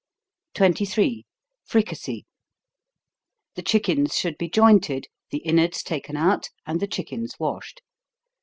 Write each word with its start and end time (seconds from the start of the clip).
23. 0.55 1.27
Fricassee. 1.63 2.25
The 3.53 3.61
chickens 3.61 4.15
should 4.17 4.35
be 4.35 4.49
jointed, 4.49 5.05
the 5.29 5.43
inwards 5.45 5.83
taken 5.83 6.17
out, 6.17 6.49
and 6.65 6.79
the 6.79 6.87
chickens 6.87 7.35
washed. 7.39 7.83